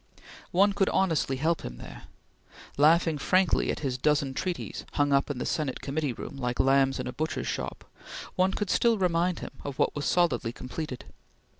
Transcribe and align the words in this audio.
One 0.49 0.73
could 0.73 0.89
honestly 0.89 1.35
help 1.35 1.61
him 1.61 1.77
there. 1.77 2.05
Laughing 2.75 3.19
frankly 3.19 3.69
at 3.69 3.81
his 3.81 3.99
dozen 3.99 4.33
treaties 4.33 4.83
hung 4.93 5.13
up 5.13 5.29
in 5.29 5.37
the 5.37 5.45
Senate 5.45 5.79
Committee 5.79 6.11
room 6.11 6.37
like 6.37 6.59
lambs 6.59 6.99
in 6.99 7.05
a 7.05 7.13
butcher's 7.13 7.45
shop, 7.45 7.85
one 8.35 8.53
could 8.55 8.71
still 8.71 8.97
remind 8.97 9.41
him 9.41 9.51
of 9.63 9.77
what 9.77 9.95
was 9.95 10.05
solidly 10.07 10.51
completed. 10.53 11.05